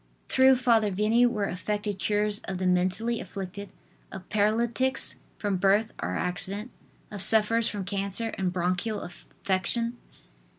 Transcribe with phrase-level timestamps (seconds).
[0.29, 3.71] Through Father Vianney were affected cures of the mentally afflicted,
[4.11, 6.71] of paralytics from birth or accident,
[7.11, 9.97] of sufferers from cancer and bronchial affection.